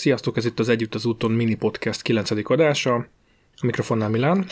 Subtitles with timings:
[0.00, 2.30] Sziasztok, ez itt az Együtt az úton mini podcast 9.
[2.50, 2.94] adása.
[3.56, 4.46] A mikrofonnál Milán.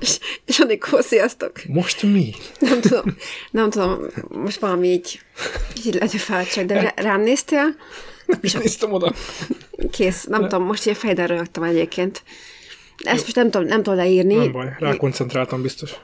[0.00, 1.52] és, és Anikó, sziasztok!
[1.66, 2.34] Most mi?
[2.58, 3.16] Nem tudom,
[3.50, 3.98] nem tudom,
[4.28, 5.20] most valami így,
[5.86, 7.76] így legyőfáradtság, de rám néztél?
[8.40, 9.12] És néztem oda.
[9.90, 10.46] Kész, nem de.
[10.46, 12.22] tudom, most ilyen fejden rögtem egyébként.
[12.96, 13.22] Ezt Jó.
[13.22, 14.34] most nem tudom, nem tudom leírni.
[14.34, 15.94] Nem baj, rákoncentráltam biztos.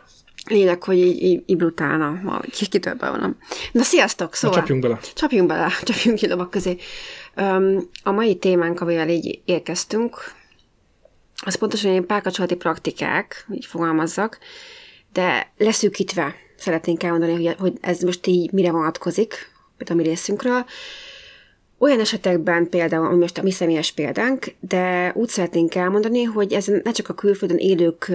[0.49, 3.35] Lényeg, hogy így, így, így brutálna, ma kitölbe
[3.73, 4.35] Na, sziasztok!
[4.35, 4.57] Szóval...
[4.57, 4.99] Na, csapjunk bele.
[5.15, 6.77] Csapjunk bele, csapjunk ki közé.
[8.03, 10.17] A mai témánk, amivel így érkeztünk,
[11.45, 14.39] az pontosan ilyen párkapcsolati praktikák, így fogalmazzak,
[15.13, 19.35] de leszűkítve szeretnénk elmondani, hogy, hogy ez most így mire vonatkozik,
[19.89, 20.65] a mi részünkről.
[21.79, 26.67] Olyan esetekben például, ami most a mi személyes példánk, de úgy szeretnénk elmondani, hogy ez
[26.67, 28.13] ne csak a külföldön élők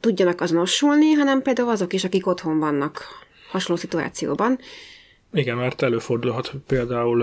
[0.00, 3.04] tudjanak azonosulni, hanem például azok is, akik otthon vannak
[3.50, 4.58] hasonló szituációban.
[5.32, 7.22] Igen, mert előfordulhat például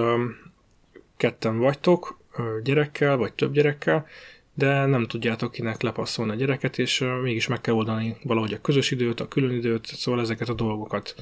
[1.21, 2.19] ketten vagytok,
[2.63, 4.07] gyerekkel, vagy több gyerekkel,
[4.53, 8.91] de nem tudjátok kinek lepasszolni a gyereket, és mégis meg kell oldani valahogy a közös
[8.91, 11.15] időt, a külön időt, szóval ezeket a dolgokat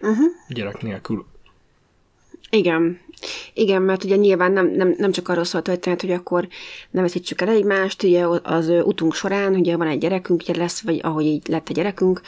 [0.00, 0.26] uh-huh.
[0.48, 1.26] gyerek nélkül.
[2.50, 3.00] Igen.
[3.54, 6.48] Igen, mert ugye nyilván nem, nem, nem csak arról szólt történet, hogy akkor
[6.90, 11.00] nem veszítsük el egymást, ugye az utunk során, ugye van egy gyerekünk, ugye lesz, vagy
[11.02, 12.20] ahogy így lett a gyerekünk,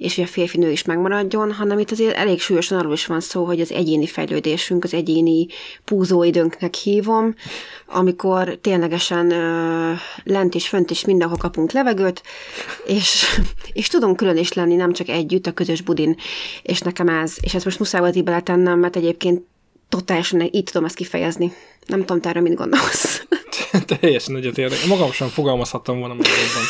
[0.00, 3.20] és hogy a férfi nő is megmaradjon, hanem itt azért elég súlyosan arról is van
[3.20, 5.46] szó, hogy az egyéni fejlődésünk, az egyéni
[5.84, 7.34] púzóidőnknek hívom,
[7.86, 9.92] amikor ténylegesen ö,
[10.24, 12.22] lent és fönt is mindenhol kapunk levegőt,
[12.86, 13.24] és,
[13.72, 16.16] és tudunk külön is lenni, nem csak együtt a közös budin.
[16.62, 19.42] És nekem ez, és ezt most muszáj volt így beletennem, mert egyébként
[19.90, 21.52] totálisan így tudom ezt kifejezni.
[21.86, 23.26] Nem tudom, te erről mit gondolsz.
[24.00, 24.86] Teljesen egyetértek.
[24.86, 26.62] Magam sem fogalmazhattam volna magamban.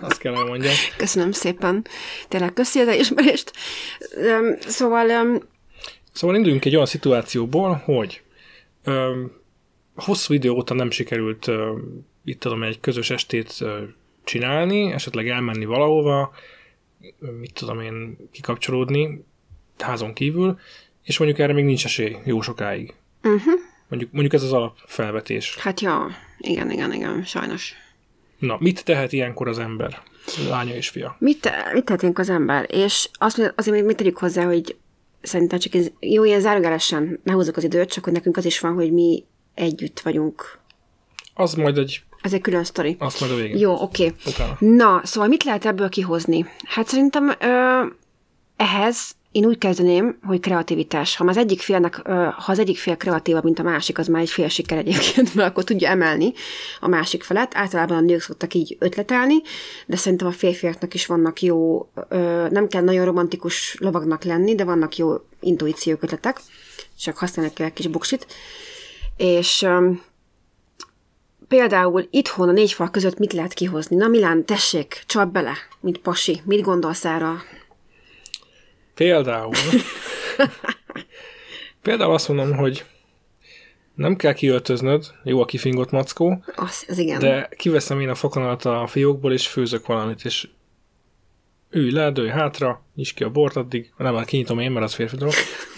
[0.00, 0.74] Azt kell elmondjam.
[0.96, 1.86] Köszönöm szépen.
[2.28, 3.52] Tényleg köszi az elismerést.
[4.60, 5.08] Szóval...
[5.08, 5.38] Um...
[6.12, 8.22] Szóval induljunk egy olyan szituációból, hogy
[8.86, 9.32] um,
[9.94, 11.56] hosszú idő óta nem sikerült uh,
[12.24, 13.70] itt tudom, egy közös estét uh,
[14.24, 16.32] csinálni, esetleg elmenni valahova,
[17.40, 19.24] mit tudom én, kikapcsolódni
[19.78, 20.58] házon kívül,
[21.08, 22.94] és mondjuk erre még nincs esély jó sokáig.
[23.22, 23.52] Uh-huh.
[23.88, 25.56] Mondjuk, mondjuk ez az alapfelvetés.
[25.56, 26.06] Hát ja,
[26.38, 27.74] igen, igen, igen, sajnos.
[28.38, 30.02] Na, mit tehet ilyenkor az ember?
[30.48, 31.16] Lánya és fia.
[31.18, 32.66] Mit, te, mit tehetünk az ember?
[32.70, 34.76] És azt, azért még mit tegyük hozzá, hogy
[35.20, 38.60] szerintem csak ez, jó, ilyen zárójelesen ne húzzuk az időt, csak hogy nekünk az is
[38.60, 40.58] van, hogy mi együtt vagyunk.
[41.34, 42.96] Az majd egy ez egy külön sztori.
[42.98, 43.58] Azt majd a végén.
[43.58, 44.12] Jó, oké.
[44.26, 44.46] Okay.
[44.58, 46.46] Na, szóval mit lehet ebből kihozni?
[46.66, 47.86] Hát szerintem ö,
[48.56, 51.16] ehhez én úgy kezdeném, hogy kreativitás.
[51.16, 54.30] Ha az egyik félnek, ha az egyik fél kreatívabb, mint a másik, az már egy
[54.30, 56.32] fél siker egyébként, mert akkor tudja emelni
[56.80, 57.56] a másik felet.
[57.56, 59.34] Általában a nők szoktak így ötletelni,
[59.86, 61.88] de szerintem a férfiaknak is vannak jó,
[62.50, 66.40] nem kell nagyon romantikus lovagnak lenni, de vannak jó intuíció ötletek,
[66.98, 68.26] csak használni kell egy kis buksit.
[69.16, 69.66] És
[71.48, 73.96] például itthon a négy fal között mit lehet kihozni?
[73.96, 76.40] Na Milán, tessék, csap bele, mint pasi.
[76.44, 77.42] Mit gondolsz erre
[78.98, 79.54] Például.
[81.82, 82.84] például azt mondom, hogy
[83.94, 87.18] nem kell kiöltöznöd, jó a kifingott mackó, az, az igen.
[87.18, 90.48] de kiveszem én a fokonalat a fiókból, és főzök valamit, és
[91.70, 94.94] ülj le, dőj hátra, nyisd ki a bort addig, nem, már kinyitom én, mert az
[94.94, 95.34] férfi dolog,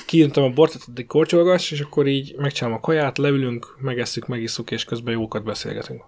[0.06, 4.84] kinyitom a bort, addig korcsolgass, és akkor így megcsinálom a kaját, leülünk, megesszük, megisszuk, és
[4.84, 6.02] közben jókat beszélgetünk.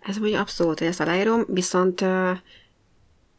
[0.00, 2.04] Ez ugye abszolút, hogy ezt aláírom, viszont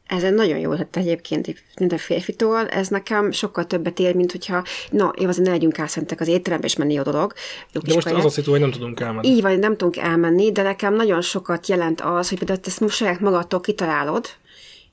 [0.07, 4.31] ez egy nagyon jó lett egyébként, mint a férfitól, ez nekem sokkal többet ér, mint
[4.31, 7.33] hogyha, na, jó, azért ne legyünk álszentek az étterembe, és menni jó dolog.
[7.71, 9.27] Jó de most az a szitu, hogy nem tudunk elmenni.
[9.27, 12.95] Így van, nem tudunk elmenni, de nekem nagyon sokat jelent az, hogy például ezt most
[12.95, 14.25] saját magadtól kitalálod,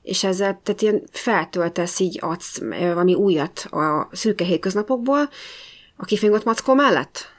[0.01, 5.29] és ezzel tehát ilyen feltöltesz, így adsz valami újat a szürke hétköznapokból,
[5.95, 7.31] a kifingott mackó mellett.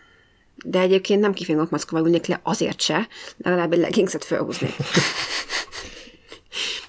[0.65, 4.75] De egyébként nem kifingott mackóval ülnék le azért se, legalább egy leggingset felhúzni.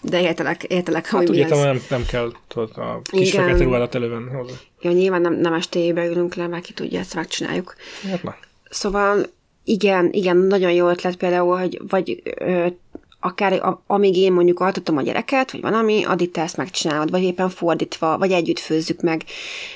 [0.09, 3.45] de értelek, értelek, hát úgy értem, nem, nem kell tudod, a kis Igen.
[3.45, 4.53] fekete ruhádat elővenni hozzá.
[4.81, 7.75] Ja, nyilván nem, nem estébe ülünk le, mert ki tudja, ezt megcsináljuk.
[8.09, 8.38] Hát már.
[8.69, 9.25] Szóval
[9.63, 12.66] igen, igen, nagyon jó ötlet például, hogy vagy ö,
[13.19, 17.23] akár a, amíg én mondjuk altatom a gyereket, vagy valami, addig te ezt megcsinálod, vagy
[17.23, 19.23] éppen fordítva, vagy együtt főzzük meg.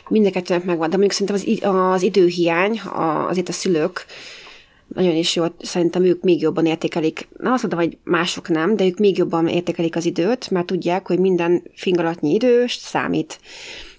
[0.08, 0.90] Mindenkettőnek megvan.
[0.90, 2.82] De mondjuk szerintem az, az időhiány,
[3.28, 4.06] az itt a szülők,
[4.94, 8.86] nagyon is jó, szerintem ők még jobban értékelik, nem azt mondom, hogy mások nem, de
[8.86, 13.40] ők még jobban értékelik az időt, mert tudják, hogy minden fingalatnyi idő számít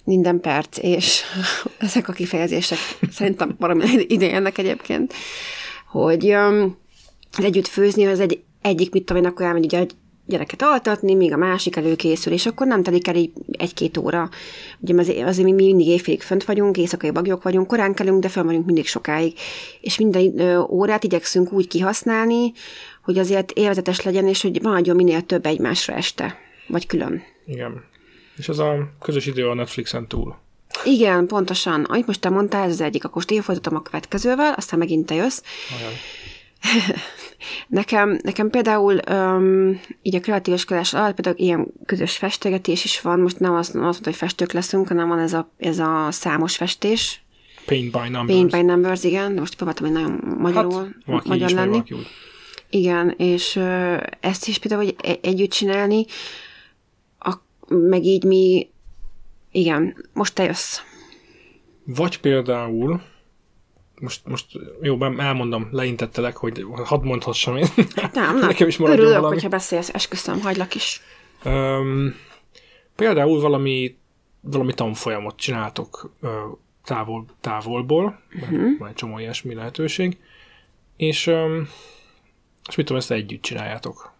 [0.03, 1.21] minden perc, és
[1.77, 2.77] ezek a kifejezések
[3.11, 5.13] szerintem valami ide ennek egyébként,
[5.91, 6.77] hogy um,
[7.37, 9.85] együtt főzni az egy, egyik, mit tudom én, akkor elmegy ugye
[10.31, 14.29] gyereket altatni, míg a másik előkészül, és akkor nem telik el így egy-két óra.
[14.79, 18.43] Ugye azért, azért mi mindig éjfélig fönt vagyunk, éjszakai bagyok vagyunk, korán kelünk, de fel
[18.43, 19.33] vagyunk mindig sokáig.
[19.81, 22.51] És minden ö, órát igyekszünk úgy kihasználni,
[23.03, 26.37] hogy azért élvezetes legyen, és hogy maradjon minél több egymásra este,
[26.67, 27.21] vagy külön.
[27.45, 27.83] Igen.
[28.37, 30.35] És ez a közös idő a Netflixen túl.
[30.83, 31.83] Igen, pontosan.
[31.83, 35.05] Amit most te mondtál, ez az egyik, akkor most én folytatom a következővel, aztán megint
[35.05, 35.41] te jössz.
[35.79, 35.91] Olyan.
[37.67, 43.19] Nekem, nekem például um, így a kreatív iskolás alatt például ilyen közös festegetés is van,
[43.19, 46.55] most nem azt, azt mondta, hogy festők leszünk, hanem van ez a, ez a számos
[46.55, 47.21] festés.
[47.65, 48.25] Paint by numbers.
[48.25, 51.83] Paint by numbers, igen, most próbáltam egy nagyon magyarul Hát, magyar is, lenni.
[52.69, 56.05] Igen, és ö, ezt is például hogy e- együtt csinálni,
[57.19, 57.33] a,
[57.67, 58.69] meg így mi,
[59.51, 60.79] igen, most te jössz.
[61.85, 63.01] Vagy például,
[64.01, 64.45] most, most
[64.81, 67.65] jó, elmondom, leintettelek, hogy hadd mondhassam én.
[67.95, 68.37] Nem, nem.
[68.39, 69.33] Nekem is maradjon Örülök, valami.
[69.33, 71.01] hogyha beszélsz, esküszöm, hagylak is.
[71.45, 72.15] Um,
[72.95, 73.97] például valami,
[74.41, 76.39] valami tanfolyamot csináltok ö,
[76.85, 78.65] távol, távolból, mert Mhm.
[78.79, 80.17] van egy csomó ilyesmi lehetőség,
[80.97, 81.67] és, um,
[82.69, 84.11] és mit tudom, ezt együtt csináljátok.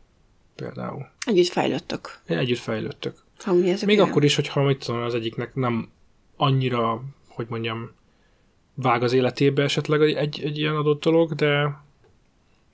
[0.56, 1.10] Például.
[1.26, 2.20] Együtt fejlődtök.
[2.26, 3.24] Együtt fejlődtök.
[3.40, 4.00] Ha Még igen.
[4.08, 5.90] akkor is, hogyha mit tudom, az egyiknek nem
[6.38, 7.92] annyira, hogy mondjam,
[8.82, 11.82] vág az életébe esetleg egy, egy ilyen adott dolog, de,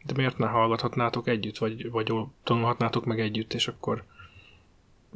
[0.06, 2.14] de miért ne hallgathatnátok együtt, vagy, vagy
[2.44, 4.04] tanulhatnátok meg együtt, és akkor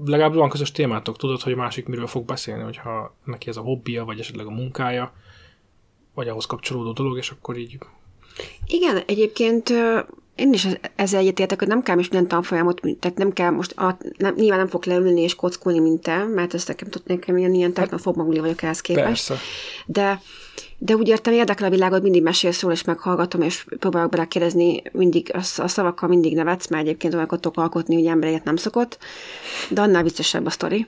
[0.05, 3.61] legalább van közös témátok, tudod, hogy a másik miről fog beszélni, hogyha neki ez a
[3.61, 5.13] hobbija, vagy esetleg a munkája,
[6.13, 7.77] vagy ahhoz kapcsolódó dolog, és akkor így
[8.65, 9.69] Igen, egyébként
[10.35, 13.71] én is ez- ezzel egyetértek, hogy nem kell most minden tanfolyamot, tehát nem kell most,
[13.71, 17.53] a, nem, nyilván nem fog leülni és kockulni, mint te, mert ezt nekem, nekem ilyen,
[17.53, 19.05] ilyen technofobmagli vagyok ehhez képest.
[19.05, 19.37] persze.
[19.85, 20.21] De,
[20.83, 24.81] de úgy értem, érdekel a világot, mindig mesélsz róla, és meghallgatom, és próbálok bele kérdezni,
[24.92, 28.98] mindig a, szavakkal mindig nevetsz, mert egyébként olyan tudok alkotni, hogy embereket nem szokott,
[29.69, 30.88] de annál viccesebb a sztori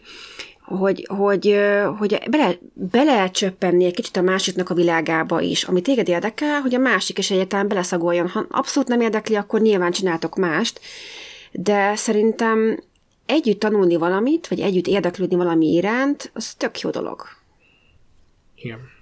[0.63, 1.60] hogy, hogy,
[1.98, 6.75] hogy bele, bele csöppenni egy kicsit a másiknak a világába is, ami téged érdekel, hogy
[6.75, 8.28] a másik is egyáltalán beleszagoljon.
[8.28, 10.80] Ha abszolút nem érdekli, akkor nyilván csináltok mást,
[11.51, 12.84] de szerintem
[13.25, 17.22] együtt tanulni valamit, vagy együtt érdeklődni valami iránt, az tök jó dolog.
[18.56, 18.93] Igen.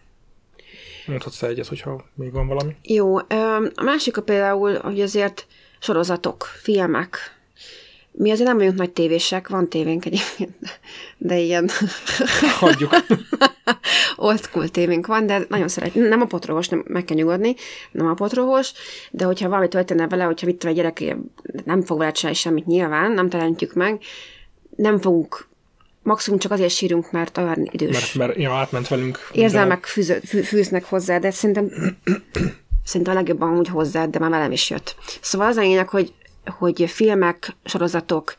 [1.12, 2.76] Mondhatsz te egyet, hogyha még van valami.
[2.84, 3.18] Jó,
[3.76, 5.48] a másik a például, hogy azért
[5.80, 7.18] sorozatok, filmek.
[8.12, 10.56] Mi azért nem vagyunk nagy tévések, van tévénk egyébként,
[11.18, 11.70] de ilyen
[12.60, 12.92] Hagyjuk.
[14.16, 15.94] old school tévénk van, de nagyon szeret.
[15.94, 17.56] Nem a potrohos, nem, meg kell nyugodni,
[17.92, 18.72] nem a potrohos,
[19.12, 21.16] de hogyha valamit történne vele, hogyha mit tudom, egy gyerek
[21.66, 24.02] nem fog vele csinálni semmit nyilván, nem teremtjük meg,
[24.76, 25.50] nem fogunk,
[26.04, 28.14] maximum csak azért sírunk, mert olyan idős.
[28.14, 29.30] Mert, mert ja, átment velünk.
[29.32, 31.72] Érzelmek fűző, fű, fűznek hozzá, de szerintem
[32.84, 34.96] szerintem a legjobban úgy hozzá, de már velem is jött.
[35.22, 36.14] Szóval az a lényeg, hogy,
[36.46, 38.36] hogy filmek, sorozatok,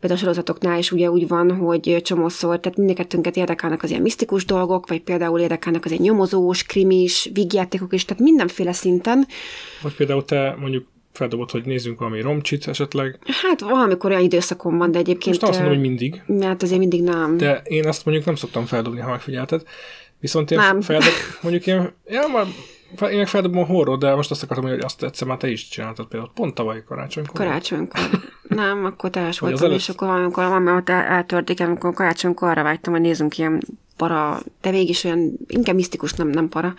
[0.00, 4.44] például a sorozatoknál is ugye úgy van, hogy csomószor, tehát mindenkettőnket érdekelnek az ilyen misztikus
[4.44, 9.26] dolgok, vagy például érdekelnek az ilyen nyomozós, krimis, vígjátékok is, tehát mindenféle szinten.
[9.82, 13.18] Vagy például te mondjuk feldobod, hogy nézzünk valami romcsit esetleg.
[13.42, 15.40] Hát valamikor olyan időszakom van, de egyébként...
[15.40, 17.36] Most azt mondom, hogy mindig, Hát azért mindig nem.
[17.36, 19.62] de én ezt mondjuk nem szoktam feldobni, ha megfigyelted.
[20.20, 20.80] Viszont én Nem.
[20.80, 21.12] feldob,
[21.42, 22.46] mondjuk ilyen, ja, már,
[23.10, 25.68] én meg feldobom a horror, de most azt akartam, hogy azt egyszer már te is
[25.68, 26.32] csináltad például.
[26.34, 27.34] Pont tavaly karácsonykor.
[27.34, 28.00] Karácsonykor.
[28.48, 32.92] Nem, akkor az voltam, és akkor amikor valami ott el- eltörték, amikor karácsonykor arra vágytam,
[32.92, 33.62] hogy nézzünk ilyen
[33.96, 36.74] para, de végig is olyan, inkább misztikus, nem, nem para.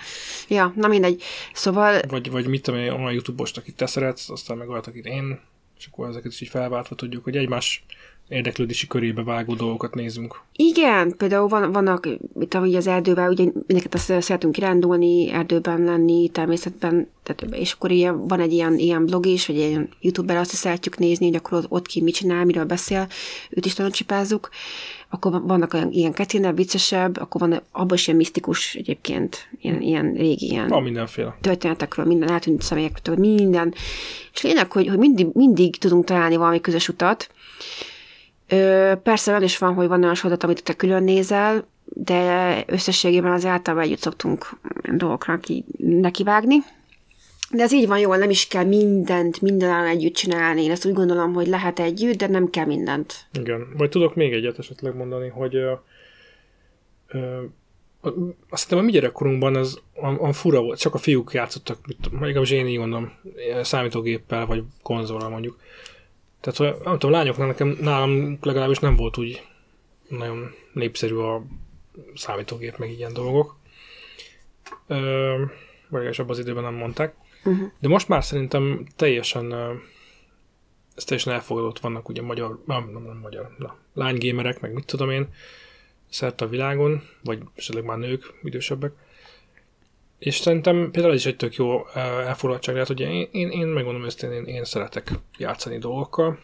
[0.48, 1.24] Ja, na mindegy.
[1.54, 5.06] Szóval, Vagy, vagy mit tudom én, olyan YouTube-ost, akit te szeretsz, aztán meg olyat, akit
[5.06, 5.40] én,
[5.78, 7.84] és akkor ezeket is így felváltva tudjuk, hogy egymás
[8.28, 10.42] érdeklődési körébe vágó dolgokat nézzünk.
[10.56, 12.08] igen, például van, vannak,
[12.40, 17.92] itt ahogy az erdőben, ugye mindenket azt szeretünk kirándulni, erdőben lenni, természetben, tehát, és akkor
[17.92, 21.36] ilyen, van egy ilyen, ilyen blog is, vagy egy youtuber azt is szeretjük nézni, hogy
[21.36, 23.08] akkor ott, ott ki mit csinál, miről beszél,
[23.50, 24.50] őt is tanulcsipázzuk.
[25.10, 29.82] Akkor van- vannak olyan, ilyen keténebb, viccesebb, akkor van abban is ilyen misztikus egyébként, ilyen,
[29.82, 31.38] ilyen régi, ilyen Van mindenféle.
[31.42, 33.74] történetekről, minden eltűnt személyekről, minden.
[34.34, 37.30] És lényeg, hogy, hogy mindig, mindig tudunk találni valami közös utat.
[38.48, 43.32] Ö, persze olyan is van, hogy van olyan sorozat, amit te külön nézel, de összességében
[43.32, 44.50] az általában együtt szoktunk
[44.92, 46.56] dolgokra ki, nekivágni.
[47.52, 50.64] De ez így van jól, nem is kell mindent mindenáron együtt csinálni.
[50.64, 53.26] Én ezt úgy gondolom, hogy lehet együtt, de nem kell mindent.
[53.40, 53.68] Igen.
[53.78, 55.74] Vagy tudok még egyet esetleg mondani, hogy ö,
[57.08, 57.44] ö,
[58.50, 61.78] azt hiszem, a mi gyerekkorunkban ez a, a fura volt, csak a fiúk játszottak,
[62.20, 63.12] legalábbis én így gondolom,
[63.62, 65.58] számítógéppel, vagy konzolral mondjuk.
[66.46, 69.44] Tehát, hogy nem tudom, lányoknak nekem, nálam legalábbis nem volt úgy
[70.08, 71.44] nagyon népszerű a
[72.16, 73.56] számítógép, meg ilyen dolgok.
[74.88, 75.44] Ö,
[75.90, 77.16] vagy abban az időben nem mondták.
[77.46, 77.72] Uh-huh.
[77.80, 79.54] De most már szerintem teljesen
[80.96, 85.10] ez teljesen elfogadott vannak ugye magyar, nem, nem, nem magyar, na, lánygémerek, meg mit tudom
[85.10, 85.28] én,
[86.10, 88.94] szerte a világon, vagy esetleg már nők, idősebbek.
[90.20, 94.06] És szerintem például ez is egy tök jó elfoglaltság lehet, hogy én, én, én megmondom
[94.06, 96.40] ezt, én, én szeretek játszani dolgokkal,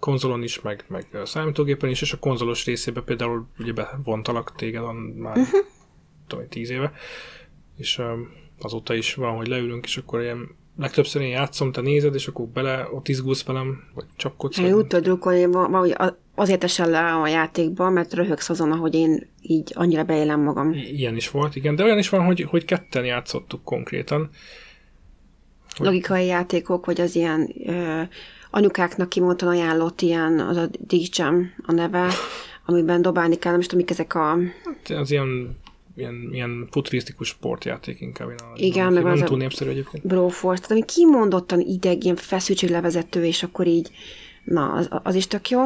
[0.00, 4.82] konzolon is, meg, meg számítógépen is, és a konzolos részében például ugye bevontalak téged
[5.14, 5.60] már uh-huh.
[6.26, 6.92] tudom, tíz éve,
[7.76, 8.02] és
[8.60, 12.46] azóta is van, hogy leülünk, és akkor ilyen legtöbbször én játszom, te nézed, és akkor
[12.46, 14.58] bele, ott izgulsz velem, vagy csapkodsz.
[14.58, 15.48] Én úgy tudok, hogy
[16.38, 20.72] azért esel le a játékba, mert röhögsz azon, ahogy én így annyira beélem magam.
[20.72, 24.30] Ilyen is volt, igen, de olyan is van, hogy, hogy ketten játszottuk konkrétan.
[25.76, 25.86] Hogy...
[25.86, 28.02] Logikai játékok, vagy az ilyen ö,
[28.50, 32.10] anyukáknak kimondtan ajánlott ilyen, az a DJM a neve,
[32.66, 34.38] amiben dobálni kell, nem is tudom, mik ezek a...
[34.64, 35.56] Hát az ilyen
[35.98, 38.28] ilyen, ilyen futurisztikus sportjáték inkább.
[38.28, 40.06] Én Igen, meg az túl népszerű egyébként.
[40.06, 43.90] Broforce, tehát ami kimondottan ideg, ilyen feszültséglevezető, és akkor így,
[44.44, 45.60] na, az, az is tök jó.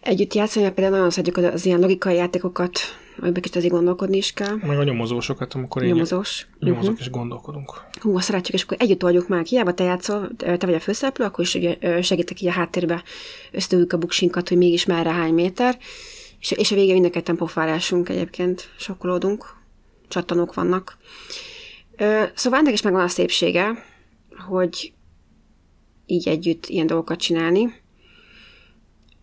[0.00, 2.80] Együtt játszani, mert például nagyon szeretjük az, ilyen logikai játékokat,
[3.20, 4.56] amiben kicsit azért gondolkodni is kell.
[4.66, 6.46] Meg a nyomozósokat, amikor Nyomozós.
[6.60, 7.06] így nyomozok uh-huh.
[7.06, 7.72] és gondolkodunk.
[8.00, 9.46] Hú, azt szeretjük, és akkor együtt oldjuk meg.
[9.46, 13.02] Hiába te játszol, te vagy a főszereplő, akkor is ugye segítek így a háttérbe,
[13.52, 15.78] összetőjük a buksinkat, hogy mégis merre hány méter
[16.40, 19.56] és, és a végén mind a ketten pofárásunk egyébként, sokkolódunk,
[20.08, 20.96] csattanók vannak.
[21.96, 23.84] Ö, szóval ennek is megvan a szépsége,
[24.48, 24.92] hogy
[26.06, 27.74] így együtt ilyen dolgokat csinálni.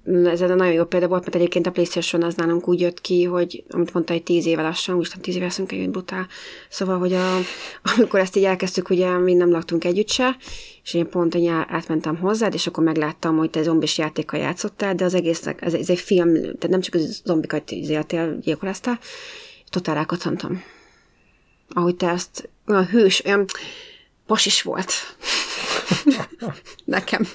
[0.06, 3.24] Ez egy nagyon jó példa volt, mert egyébként a PlayStation az nálunk úgy jött ki,
[3.24, 6.28] hogy amit mondta, egy tíz éve lassan, most tíz éve leszünk együtt brutál.
[6.70, 7.38] Szóval, hogy a,
[7.98, 10.38] amikor ezt így elkezdtük, ugye mi nem laktunk együtt se,
[10.84, 15.06] és én pont én átmentem hozzád, és akkor megláttam, hogy te zombis játékkal játszottál, de
[15.06, 19.00] az egésznek, ez, ez egy film, tehát nem csak az zombikat éltél, gyilkoláztál,
[19.70, 20.64] totál rákattantam.
[21.70, 23.46] Ahogy te ezt olyan hős, olyan
[24.26, 24.92] pasis volt.
[26.86, 27.28] Nekem.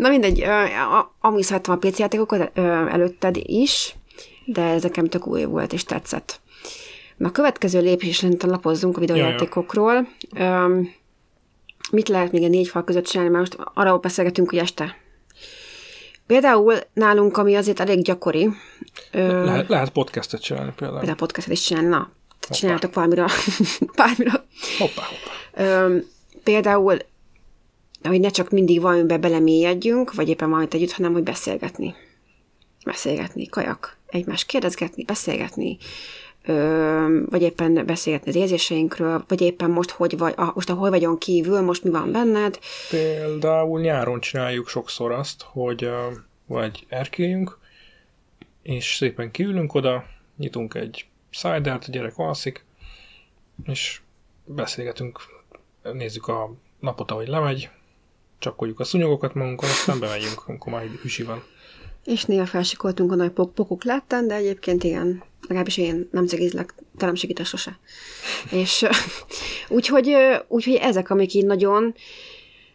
[0.00, 0.44] Na mindegy,
[1.20, 3.94] amúgy szerettem a PC játékokat előtted is,
[4.44, 6.40] de ez nekem tök új volt, és tetszett.
[7.16, 10.08] Na a következő lépés szerintem lapozzunk a videójátékokról.
[10.30, 10.68] Ja, ja.
[11.90, 14.96] Mit lehet még a négy fal között csinálni, mert most arra beszélgetünk, hogy este.
[16.26, 18.48] Például nálunk, ami azért elég gyakori.
[19.12, 20.98] Lehet, lehet podcastet csinálni például.
[20.98, 22.10] Például podcastet is csinálni, na.
[22.50, 23.26] Csináltok valamira.
[23.96, 24.44] bármira.
[24.78, 25.72] Hoppá, hoppá.
[25.72, 25.96] Ö,
[26.42, 26.98] például
[28.08, 31.94] hogy ne csak mindig valamibe belemélyedjünk, vagy éppen valamit együtt, hanem hogy beszélgetni.
[32.84, 33.96] Beszélgetni, kajak.
[34.06, 35.76] Egymást kérdezgetni, beszélgetni,
[36.44, 41.18] ö, vagy éppen beszélgetni az érzéseinkről, vagy éppen most, hogy vagy, a, most a hol
[41.18, 42.58] kívül, most mi van benned.
[42.90, 45.90] Például nyáron csináljuk sokszor azt, hogy
[46.46, 47.58] vagy erkéljünk,
[48.62, 50.04] és szépen kiülünk oda,
[50.36, 52.64] nyitunk egy szájdert, a gyerek alszik,
[53.64, 54.00] és
[54.44, 55.20] beszélgetünk,
[55.82, 57.70] nézzük a napot, ahogy lemegy,
[58.40, 61.42] csapkodjuk a szunyogokat magunkon, aztán bemegyünk, amikor már hüsi van.
[62.04, 66.74] És néha felsikoltunk a nagy pok- pokok láttán, de egyébként igen, legalábbis én nem cegizlek,
[66.96, 67.78] te nem segítesz sose.
[68.50, 68.86] És
[69.68, 70.16] úgyhogy,
[70.48, 71.94] úgyhogy ezek, amik így nagyon,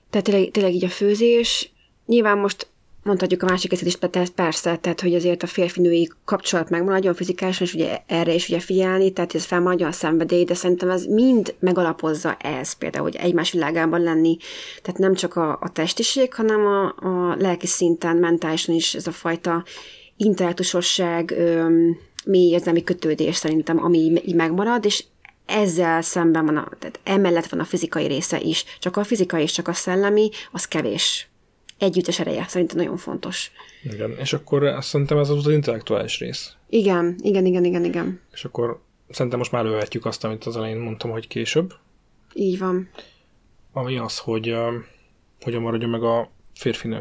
[0.10, 1.72] tehát tényleg, tényleg így a főzés,
[2.06, 2.68] nyilván most
[3.06, 7.66] mondhatjuk a másik részét is, tehát persze, tehát hogy azért a férfi-női kapcsolat megmaradjon fizikálisan,
[7.66, 11.56] és ugye erre is ugye figyelni, tehát ez felmaradjon a szenvedély, de szerintem ez mind
[11.60, 14.38] megalapozza ez például, hogy egymás világában lenni,
[14.82, 19.12] tehát nem csak a, a testiség, hanem a, a lelki szinten, mentálisan is ez a
[19.12, 19.64] fajta
[20.18, 25.04] intellektusosság, öm, mély érzelmi kötődés szerintem, ami így megmarad, és
[25.46, 28.66] ezzel szemben van, a, tehát emellett van a fizikai része is.
[28.80, 31.30] Csak a fizikai és csak a szellemi, az kevés
[31.78, 33.52] együttes ereje, szerintem nagyon fontos.
[33.84, 36.56] Igen, és akkor azt szerintem ez az, az intellektuális rész.
[36.70, 38.20] Igen, igen, igen, igen, igen.
[38.34, 41.74] És akkor szerintem most már lőhetjük azt, amit az elején mondtam, hogy később.
[42.34, 42.90] Így van.
[43.72, 44.56] Ami az, hogy
[45.42, 46.98] hogyan maradjon meg a férfinő.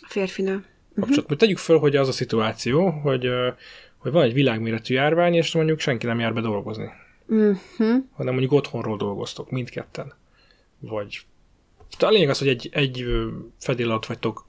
[0.00, 0.64] A férfinő.
[0.94, 1.22] Kapcsolat.
[1.22, 1.38] Uh-huh.
[1.38, 3.28] Tegyük föl, hogy az a szituáció, hogy,
[3.98, 6.90] hogy van egy világméretű járvány, és mondjuk senki nem jár be dolgozni.
[7.26, 8.04] Uh-huh.
[8.12, 10.12] Hanem mondjuk otthonról dolgoztok, mindketten.
[10.78, 11.20] Vagy
[12.02, 13.06] a lényeg az, hogy egy, egy
[13.58, 14.46] fedél alatt vagytok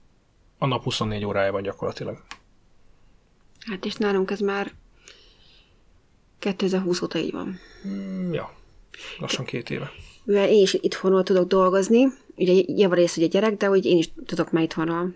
[0.58, 2.24] a nap 24 órájában gyakorlatilag.
[3.60, 4.72] Hát és nálunk ez már
[6.40, 7.60] 2020 óta így van.
[7.88, 8.54] Mm, ja,
[9.20, 9.92] lassan két éve.
[10.24, 14.52] Mivel én is itthonról tudok dolgozni, ugye javarész ugye gyerek, de úgy én is tudok
[14.52, 15.16] már itthonról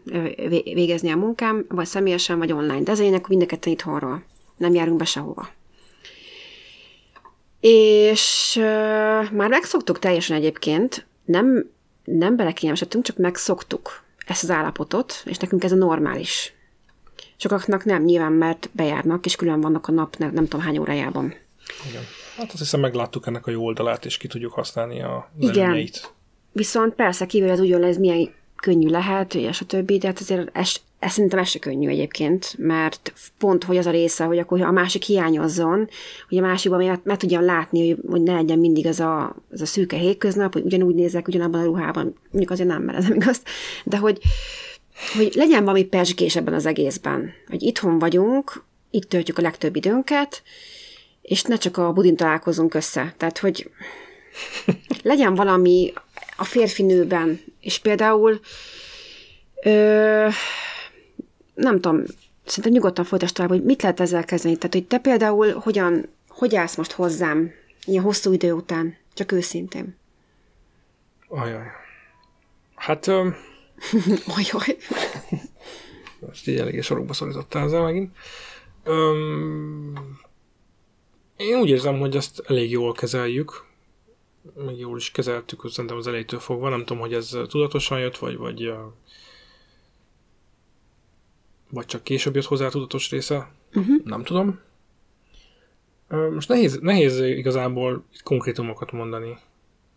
[0.64, 2.82] végezni a munkám, vagy személyesen, vagy online.
[2.82, 4.24] De lényeg, mind a ketten itthonról.
[4.58, 5.50] Nem járunk be sehova.
[7.60, 11.70] És uh, már megszoktuk teljesen egyébként, nem
[12.18, 16.54] nem belekényelmesedtünk, csak megszoktuk ezt az állapotot, és nekünk ez a normális.
[17.38, 21.34] Sokaknak nem, nyilván, mert bejárnak, és külön vannak a nap nem, nem tudom hány órájában.
[21.90, 22.04] Igen.
[22.38, 25.90] Hát azt hiszem megláttuk ennek a jó oldalát, és ki tudjuk használni a Igen.
[26.52, 30.58] viszont persze kívül ez ugyan ez milyen könnyű lehet, és a többi, de hát azért
[30.58, 34.62] ez, ez szerintem ez se könnyű egyébként, mert pont, hogy az a része, hogy akkor
[34.62, 35.90] a másik hiányozzon,
[36.30, 39.62] hogy a másikban meg, meg tudjam látni, hogy, hogy ne legyen mindig az a, az
[39.62, 43.16] a szűke hétköznap, hogy ugyanúgy nézek, ugyanabban a ruhában, mondjuk azért nem, mert ez nem
[43.16, 43.42] igaz,
[43.84, 44.20] de hogy,
[45.18, 50.44] hogy legyen valami pesgés ebben az egészben, hogy itthon vagyunk, itt töltjük a legtöbb időnket,
[51.22, 53.14] és ne csak a budin találkozunk össze.
[53.18, 53.70] Tehát, hogy
[55.04, 55.94] legyen valami
[56.40, 58.40] a férfi nőben, és például
[59.64, 60.28] ö,
[61.54, 62.04] nem tudom,
[62.46, 64.56] szerintem nyugodtan folytasd tovább, hogy mit lehet ezzel kezdeni.
[64.56, 67.52] Tehát, hogy te például hogyan, hogy állsz most hozzám
[67.86, 69.98] ilyen hosszú idő után, csak őszintén.
[71.28, 71.66] Ajaj.
[72.76, 73.08] Hát...
[73.08, 73.36] Um...
[74.38, 74.78] Ajaj.
[76.20, 78.16] Most így eléggé sorokba szorítottál ezzel megint.
[78.86, 80.20] Um,
[81.38, 83.69] én úgy érzem, hogy ezt elég jól kezeljük,
[84.56, 86.70] meg jól is kezeltük, szerintem az elejétől fogva.
[86.70, 88.74] Nem tudom, hogy ez tudatosan jött, vagy, vagy,
[91.70, 93.52] vagy csak később jött hozzá a tudatos része.
[93.74, 94.04] Uh-huh.
[94.04, 94.60] Nem tudom.
[96.34, 99.38] Most nehéz, nehéz igazából konkrétumokat mondani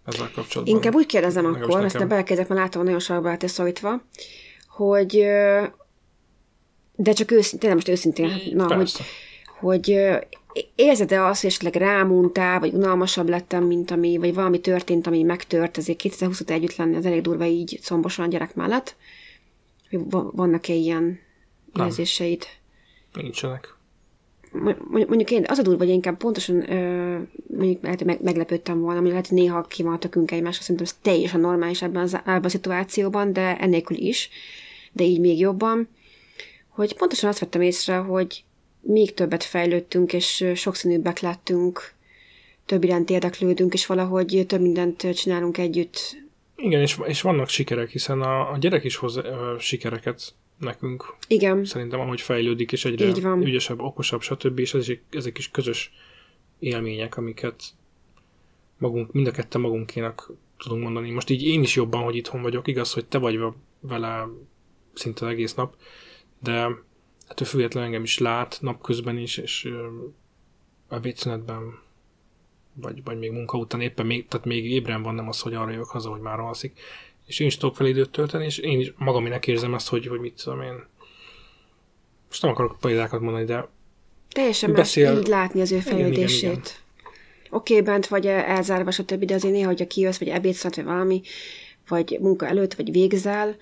[0.04, 0.74] ezzel kapcsolatban.
[0.74, 4.02] Inkább úgy kérdezem akkor, ezt belekezdek, mert látom, nagyon sarokba szorítva,
[4.66, 5.10] hogy
[6.96, 8.92] de csak őszintén, most őszintén, na, hogy,
[9.58, 9.98] hogy
[10.74, 15.78] érzed-e azt, hogy esetleg rámuntál, vagy unalmasabb lettem, mint ami, vagy valami történt, ami megtört,
[15.78, 18.96] ezért 2020 együtt lenni, az elég durva így szombosan a gyerek mellett?
[20.10, 21.18] Vannak-e ilyen
[21.72, 21.86] Nem.
[21.86, 22.44] érzéseid?
[23.12, 23.74] Nincsenek.
[24.90, 26.56] Mondjuk én, az a durva, hogy inkább pontosan
[27.56, 30.86] mondjuk lehet, meg, meglepődtem volna, ami lehet, hogy néha ki van a tökünk egymásra, szerintem
[30.86, 34.28] ez teljesen normális ebben, az, ebben a szituációban, de ennélkül is,
[34.92, 35.88] de így még jobban,
[36.68, 38.44] hogy pontosan azt vettem észre, hogy
[38.82, 41.94] még többet fejlődtünk, és sokszínűbbek lettünk,
[42.66, 46.16] több iránt érdeklődünk, és valahogy több mindent csinálunk együtt.
[46.56, 49.24] Igen, és, és vannak sikerek, hiszen a, a gyerek is hoz uh,
[49.58, 51.14] sikereket nekünk.
[51.26, 51.64] Igen.
[51.64, 53.42] Szerintem, ahogy fejlődik, és egyre Így van.
[53.42, 54.58] ügyesebb, okosabb, stb.
[54.58, 55.92] És ezek, ezek is közös
[56.58, 57.62] élmények, amiket
[58.78, 61.10] magunk, mind a ketten magunkénak tudunk mondani.
[61.10, 63.38] Most így én is jobban, hogy itthon vagyok, igaz, hogy te vagy
[63.80, 64.28] vele
[64.94, 65.74] szinte egész nap,
[66.42, 66.68] de
[67.32, 69.68] ettől függetlenül engem is lát napközben is, és
[70.88, 71.78] a vécünetben
[72.74, 75.70] vagy, vagy még munka után éppen még, tehát még ébren van, nem az, hogy arra
[75.70, 76.80] jövök haza, hogy már alszik.
[77.26, 80.20] És én is tudok fel időt tölteni, és én is magaminek érzem ezt, hogy, hogy
[80.20, 80.86] mit tudom én.
[82.28, 83.68] Most nem akarok példákat mondani, de
[84.28, 85.18] Teljesen beszél...
[85.18, 86.82] így látni az ő fejlődését.
[87.50, 91.22] Oké, okay, bent vagy elzárva, stb., de azért néha, hogyha kijössz, vagy ebédszat, vagy valami,
[91.88, 93.56] vagy munka előtt, vagy végzel,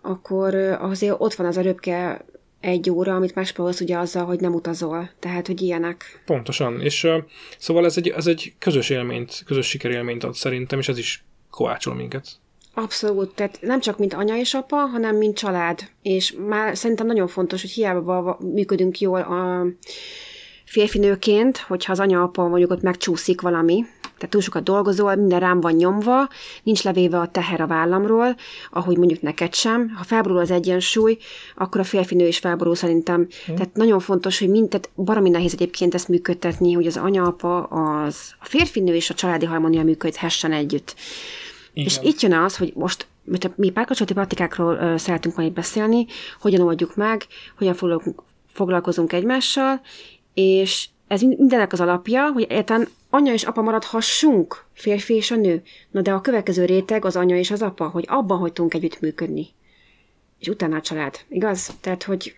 [0.00, 2.24] akkor azért ott van az a röpke
[2.60, 5.10] egy óra, amit megspórolsz ugye azzal, hogy nem utazol.
[5.18, 6.22] Tehát, hogy ilyenek.
[6.24, 6.80] Pontosan.
[6.80, 7.16] És uh,
[7.58, 11.94] szóval ez egy, ez egy közös élményt, közös sikerélményt ad szerintem, és ez is kovácsol
[11.94, 12.26] minket.
[12.74, 15.88] Abszolút, tehát nem csak mint anya és apa, hanem mint család.
[16.02, 19.66] És már szerintem nagyon fontos, hogy hiába működünk jól a
[20.64, 23.84] férfi nőként, hogyha az anya-apa mondjuk ott megcsúszik valami,
[24.20, 26.28] tehát túl sokat dolgozol, minden rám van nyomva,
[26.62, 28.36] nincs levéve a teher a vállamról,
[28.70, 29.88] ahogy mondjuk neked sem.
[29.96, 31.18] Ha felborul az egyensúly,
[31.56, 33.20] akkor a férfi nő is felborul szerintem.
[33.20, 33.54] Mm.
[33.54, 38.34] Tehát nagyon fontos, hogy mind, tehát baromi nehéz egyébként ezt működtetni, hogy az anya-apa, az,
[38.40, 40.94] a férfi nő és a családi harmónia működhessen együtt.
[41.72, 41.86] Igen.
[41.86, 43.06] És itt jön az, hogy most
[43.54, 46.06] mi párkapcsolati praktikákról uh, szeretünk majd beszélni,
[46.40, 47.26] hogyan oldjuk meg,
[47.58, 48.02] hogyan
[48.52, 49.80] foglalkozunk egymással,
[50.34, 55.62] és ez mindenek az alapja, hogy egyáltalán anya és apa maradhassunk, férfi és a nő.
[55.90, 59.46] Na de a következő réteg az anya és az apa, hogy abban hagytunk együtt működni.
[60.38, 61.76] És utána a család, igaz?
[61.80, 62.34] Tehát, hogy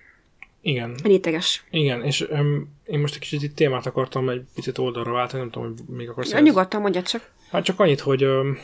[0.61, 0.95] igen.
[1.03, 1.65] Réteges.
[1.71, 5.51] Igen, és um, én most egy kicsit itt témát akartam egy picit oldalra váltani, nem
[5.51, 6.31] tudom, hogy még akarsz.
[6.31, 7.31] Ja, nyugodtan mondjad csak.
[7.51, 8.59] Hát csak annyit, hogy, um,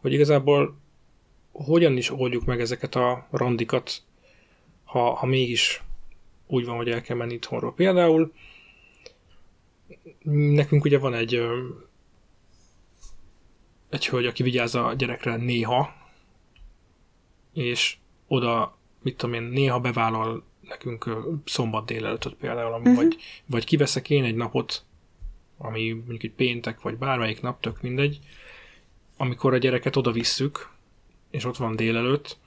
[0.00, 0.76] hogy igazából
[1.52, 4.02] hogyan is oldjuk meg ezeket a randikat,
[4.84, 5.82] ha, ha mégis
[6.46, 7.74] úgy van, hogy el kell menni itthonról.
[7.74, 8.32] Például
[10.22, 11.40] nekünk ugye van egy
[13.94, 15.94] egy hölgy, aki vigyáz a gyerekre néha,
[17.52, 22.94] és oda, mit tudom én, néha bevállal nekünk szombat délelőttöt például, uh-huh.
[22.94, 23.16] vagy,
[23.46, 24.84] vagy kiveszek én egy napot,
[25.58, 28.18] ami mondjuk egy péntek, vagy bármelyik nap, tök mindegy,
[29.16, 30.70] amikor a gyereket oda visszük,
[31.30, 32.38] és ott van délelőtt,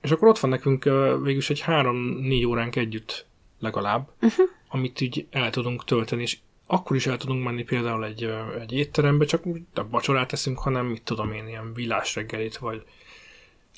[0.00, 0.84] és akkor ott van nekünk
[1.22, 3.26] végülis egy három-négy óránk együtt
[3.58, 4.46] legalább, uh-huh.
[4.68, 6.38] amit így el tudunk tölteni, és
[6.70, 9.42] akkor is el tudunk menni például egy, egy étterembe, csak
[9.74, 12.82] a vacsorát teszünk, hanem mit tudom én, ilyen villás reggelit, vagy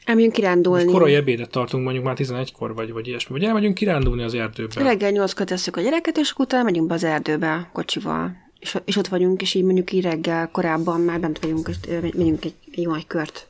[0.05, 0.83] Elmegyünk kirándulni.
[0.83, 3.38] Most korai ebédet tartunk mondjuk már 11-kor, vagy, vagy ilyesmi.
[3.38, 4.83] Vagy elmegyünk kirándulni az erdőbe.
[4.83, 8.37] Reggel 8 tesszük a gyereket, és utána megyünk be az erdőbe kocsival.
[8.59, 12.44] És, és ott vagyunk, és így mondjuk így reggel korábban már bent vagyunk, és megyünk
[12.44, 13.48] egy, egy jó nagy kört.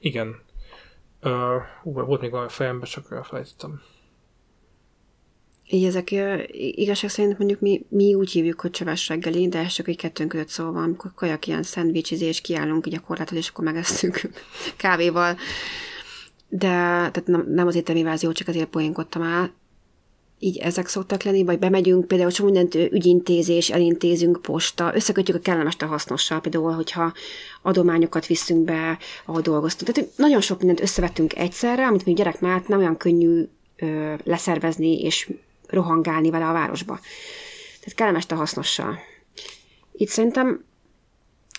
[0.00, 0.42] Igen.
[1.22, 3.80] Uh, volt még valami fejemben, csak elfelejtettem.
[5.68, 6.10] Így ezek
[6.56, 10.28] igazság szerint mondjuk mi, mi úgy hívjuk, hogy csöves reggeli, de ez csak egy kettőnk
[10.28, 14.20] között szó van, amikor kajak ilyen szendvicsizés, kiállunk így a korlátod, és akkor megesztünk
[14.76, 15.36] kávéval.
[16.48, 19.52] De tehát nem, az étemi vázió, csak azért poénkodtam el.
[20.38, 25.82] Így ezek szoktak lenni, vagy bemegyünk, például csak mindent ügyintézés, elintézünk, posta, összekötjük a kellemest
[25.82, 27.12] a hasznossal, például, hogyha
[27.62, 29.92] adományokat viszünk be, ahol dolgoztunk.
[29.92, 33.48] Tehát nagyon sok mindent összevettünk egyszerre, amit még gyerek mellett nem olyan könnyű
[34.24, 35.30] leszervezni és
[35.74, 36.98] rohangálni vele a városba.
[37.78, 38.98] Tehát kellemes a hasznossal.
[39.92, 40.64] Itt szerintem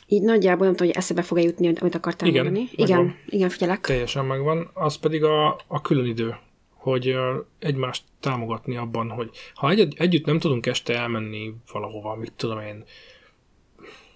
[0.07, 2.69] így nagyjából nem tudom, hogy eszebe fog-e jutni, amit akartál igen, mondani.
[2.71, 3.81] Igen, igen, figyelek.
[3.81, 4.69] Teljesen megvan.
[4.73, 6.35] Az pedig a, a külön idő,
[6.73, 7.15] hogy
[7.59, 12.83] egymást támogatni abban, hogy ha egy, együtt nem tudunk este elmenni valahova, mit tudom én,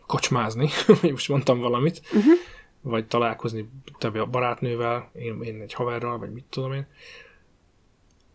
[0.06, 0.70] kocsmázni,
[1.12, 2.34] most mondtam valamit, uh-huh.
[2.82, 6.88] vagy találkozni te a barátnővel, én, én egy haverral, vagy mit tudom én,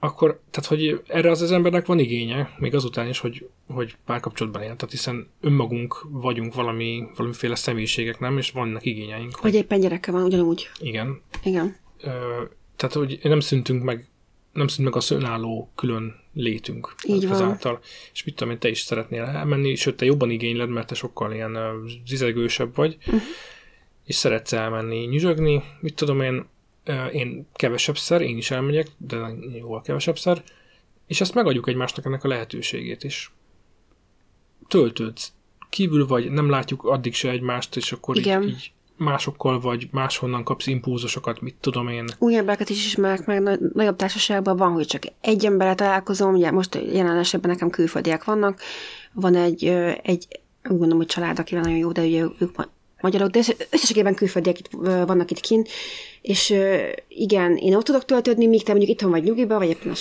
[0.05, 4.63] akkor, tehát hogy erre az az embernek van igénye, még azután is, hogy, hogy párkapcsolatban
[4.63, 8.39] él, tehát hiszen önmagunk vagyunk valami, valamiféle személyiségek, nem?
[8.39, 9.35] És vannak igényeink.
[9.35, 10.69] Hogy, hogy éppen gyereke van, ugyanúgy.
[10.81, 11.21] Igen.
[11.43, 11.77] Igen.
[12.01, 12.11] Ö,
[12.77, 14.09] tehát, hogy nem szüntünk meg,
[14.53, 16.95] nem szűnt meg az önálló külön létünk.
[17.07, 17.33] Így van.
[17.33, 17.81] Ezáltal.
[18.13, 21.33] És mit tudom én, te is szeretnél elmenni, sőt, te jobban igényled, mert te sokkal
[21.33, 21.59] ilyen
[22.07, 23.21] zizegősebb vagy, uh-huh.
[24.05, 26.47] és szeretsz elmenni nyüzsögni, mit tudom én,
[27.13, 29.17] én kevesebbszer, én is elmegyek, de
[29.59, 30.43] jóval kevesebbszer,
[31.07, 33.33] és ezt megadjuk egymásnak ennek a lehetőségét is.
[34.69, 35.33] Töltődsz
[35.71, 38.43] kívül vagy, nem látjuk addig se egymást, és akkor Igen.
[38.43, 42.05] így, így másokkal vagy máshonnan kapsz impulzusokat, mit tudom én.
[42.19, 46.75] Új embereket is ismerek meg, nagyobb társaságban van, hogy csak egy emberre találkozom, ugye most
[46.93, 48.61] jelen esetben nekem külföldiek vannak,
[49.13, 49.65] van egy,
[50.03, 50.27] egy
[50.65, 52.57] úgy gondolom, hogy család, akivel nagyon jó, de ugye ők
[53.05, 53.41] magyarok, de
[53.71, 55.69] összességében külföldiek itt, vannak itt kint,
[56.23, 56.55] és
[57.09, 59.93] igen, én ott tudok töltődni, míg te mondjuk itthon vagy nyugiba, vagy éppen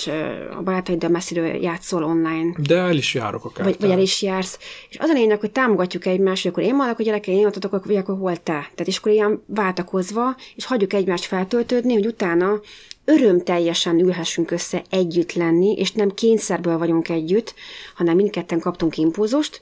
[0.57, 2.55] a barátaiddal messziről játszol online.
[2.67, 3.65] De el is járok akár.
[3.65, 4.59] Vagy, vagy el is jársz.
[4.89, 7.65] És az a lényeg, hogy támogatjuk egymást, hogy akkor én maradok a gyerekei, én ott
[7.65, 8.43] adok, vagy akkor hol te.
[8.43, 12.61] Tehát és akkor ilyen váltakozva, és hagyjuk egymást feltöltődni, hogy utána
[13.05, 17.53] örömteljesen ülhessünk össze együtt lenni, és nem kényszerből vagyunk együtt,
[17.95, 19.61] hanem mindketten kaptunk impulzust,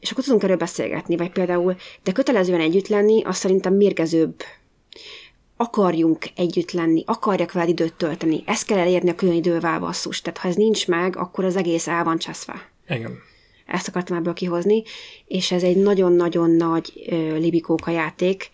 [0.00, 4.42] és akkor tudunk erről beszélgetni, vagy például, de kötelezően együtt lenni, az szerintem mérgezőbb.
[5.56, 8.42] Akarjunk együtt lenni, akarjak veled időt tölteni.
[8.46, 10.20] Ezt kell elérni a külön idővel basszus.
[10.20, 12.70] Tehát ha ez nincs meg, akkor az egész el van cseszve.
[12.88, 13.18] Igen.
[13.66, 14.82] Ezt akartam ebből kihozni,
[15.26, 18.50] és ez egy nagyon-nagyon nagy ö, libikóka játék.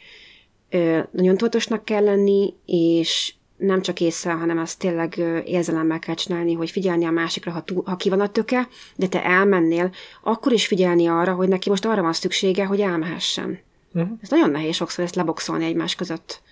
[0.71, 6.53] Ö, nagyon tudatosnak kell lenni, és nem csak észre, hanem azt tényleg érzelemmel kell csinálni,
[6.53, 9.91] hogy figyelni a másikra, ha, túl, ha ki van a töke, de te elmennél,
[10.23, 13.59] akkor is figyelni arra, hogy neki most arra van szüksége, hogy elmehessen.
[13.95, 14.11] Uh-huh.
[14.23, 16.43] Ez nagyon nehéz sokszor ezt leboxolni egymás között.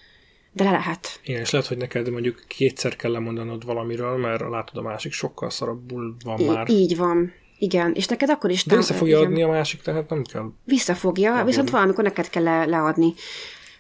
[0.53, 1.21] De le lehet.
[1.25, 5.51] Igen, és lehet, hogy neked mondjuk kétszer kell lemondanod valamiről, mert látod a másik sokkal
[5.51, 6.71] szarabbul van I- már.
[6.71, 7.33] Így van.
[7.59, 8.65] Igen, és neked akkor is...
[8.65, 9.31] De vissza fogja igen.
[9.31, 10.51] adni a másik, tehát nem kell...
[10.65, 13.15] Visszafogja, viszont valamikor neked kell le- leadni.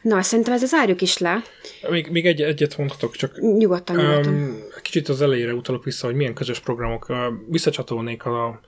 [0.02, 1.42] Na, szerintem ez az zárjuk is le.
[1.88, 4.34] Még, még egy, egyet mondhatok, csak nyugodtan, nyugodtan.
[4.34, 7.08] Um, kicsit az elejére utalok vissza, hogy milyen közös programok.
[7.08, 7.16] Uh,
[7.48, 8.60] visszacsatolnék a,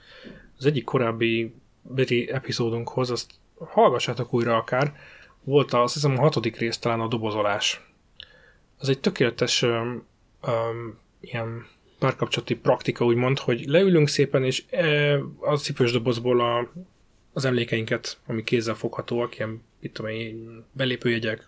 [0.57, 4.93] az egyik korábbi beti epizódunkhoz, azt hallgassátok újra akár.
[5.43, 7.81] Volt a, azt hiszem a hatodik rész talán a dobozolás.
[8.77, 10.05] Az egy tökéletes um,
[10.47, 11.65] um, ilyen
[11.99, 16.71] párkapcsolati praktika, úgymond, hogy leülünk szépen, és e, a cipős dobozból a,
[17.33, 21.47] az emlékeinket, ami kézzel foghatóak, ilyen mit tudom én, belépőjegyek,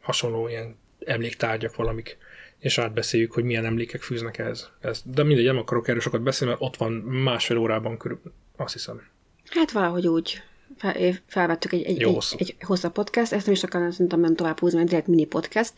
[0.00, 2.16] hasonló ilyen emléktárgyak valamik,
[2.58, 4.70] és átbeszéljük, hogy milyen emlékek fűznek ehhez.
[4.80, 8.20] Ez, de mindegy, nem akarok erről sokat beszélni, mert ott van másfél órában körül,
[8.56, 9.02] azt hiszem.
[9.50, 10.42] Hát valahogy úgy
[10.76, 10.94] fel,
[11.26, 14.58] felvettük egy, egy, Jó, egy, egy hosszabb podcast, ezt nem is akarom szerintem nem tovább
[14.58, 15.72] húzni, mert direkt mini podcast,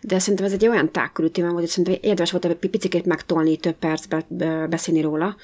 [0.00, 3.56] de szerintem ez egy olyan tágkörű téma volt, hogy szerintem érdemes volt egy picit megtolni,
[3.56, 4.24] több percbe
[4.70, 5.36] beszélni róla,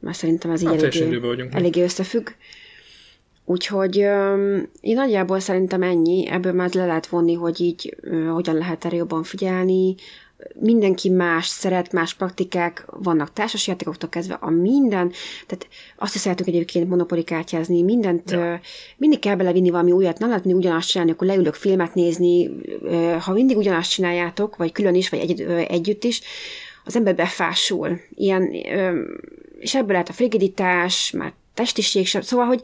[0.00, 2.28] mert szerintem ez így hát, eléggé, eléggé összefügg.
[3.50, 3.96] Úgyhogy
[4.80, 7.96] én nagyjából szerintem ennyi, ebből már le lehet vonni, hogy így
[8.32, 9.94] hogyan lehet erre jobban figyelni,
[10.54, 15.12] mindenki más szeret, más praktikák, vannak társasjátékoktól kezdve a minden,
[15.46, 18.60] tehát azt is szeretünk egyébként monopolikártyázni, mindent, ja.
[18.96, 22.50] mindig kell belevinni valami újat, nem lehet ugyanazt csinálni, akkor leülök filmet nézni,
[23.20, 26.20] ha mindig ugyanazt csináljátok, vagy külön is, vagy egy, együtt is,
[26.84, 28.00] az ember befásul.
[28.14, 28.52] Ilyen,
[29.58, 32.60] és ebből lehet a frigiditás, már testiség sem, szóval, hogy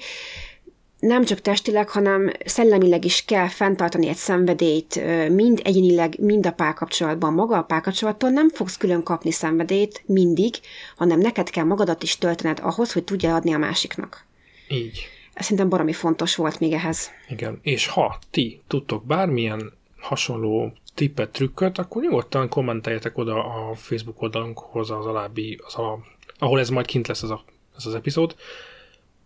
[0.99, 7.33] nem csak testileg, hanem szellemileg is kell fenntartani egy szenvedélyt, mind egyénileg, mind a párkapcsolatban.
[7.33, 10.55] Maga a párkapcsolattól nem fogsz külön kapni szenvedélyt mindig,
[10.97, 14.25] hanem neked kell magadat is töltened ahhoz, hogy tudja adni a másiknak.
[14.69, 15.09] Így.
[15.35, 17.11] Ez szerintem baromi fontos volt még ehhez.
[17.29, 24.23] Igen, és ha ti tudtok bármilyen hasonló tippet, trükköt, akkor nyugodtan kommenteljetek oda a Facebook
[24.23, 25.99] oldalunkhoz az alábbi, az a,
[26.39, 27.45] ahol ez majd kint lesz ez, a,
[27.77, 28.35] ez az epizód.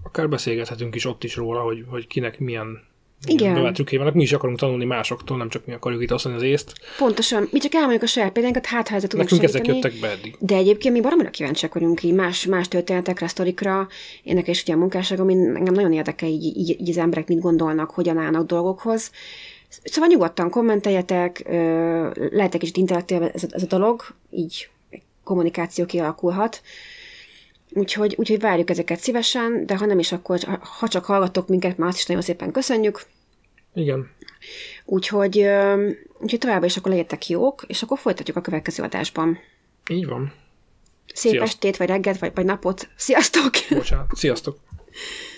[0.02, 2.88] Akár beszélgethetünk is ott is róla, hogy, hogy kinek milyen
[3.26, 3.54] Igen.
[3.54, 4.14] bevált trükkei vannak.
[4.14, 6.72] Mi is akarunk tanulni másoktól, nem csak mi akarjuk itt osztani az észt.
[6.98, 7.48] Pontosan.
[7.52, 9.94] Mi csak elmondjuk a saját példánkat, hát ha ezzel tudunk Nekünk ezek segíteni.
[9.94, 10.36] jöttek be eddig.
[10.38, 13.88] De egyébként mi baromira kíváncsiak vagyunk így más, más történetekre, sztorikra.
[14.22, 17.40] Én nekem is ugye a munkásságom, engem nagyon érdekel így, így, így, az emberek mit
[17.40, 19.10] gondolnak, hogyan állnak dolgokhoz.
[19.84, 24.68] Szóval nyugodtan kommenteljetek, ö, lehet egy kicsit interaktív ez, a- ez a dolog, így
[25.24, 26.62] kommunikáció kialakulhat.
[27.72, 30.38] Úgyhogy, úgyhogy várjuk ezeket szívesen, de ha nem is, akkor
[30.78, 33.06] ha csak hallgattok minket, már azt is nagyon szépen köszönjük.
[33.74, 34.10] Igen.
[34.84, 35.46] Úgyhogy,
[36.18, 39.38] úgyhogy továbbra is akkor legyetek jók, és akkor folytatjuk a következő adásban.
[39.88, 40.32] Így van.
[41.06, 41.42] Szép Sziasztok.
[41.42, 42.88] estét, vagy reggelt, vagy, vagy napot.
[42.96, 43.50] Sziasztok!
[43.70, 44.10] Bocsánat.
[44.14, 44.58] Sziasztok!